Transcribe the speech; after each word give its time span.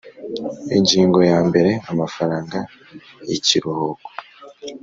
Ingingo 0.77 1.19
ya 1.31 1.39
mbere 1.47 1.71
Amafaranga 1.91 2.57
y 3.27 3.31
ikiruhuko 3.37 4.09